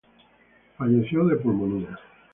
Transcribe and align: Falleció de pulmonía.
Falleció 0.77 1.27
de 1.27 1.35
pulmonía. 1.35 1.99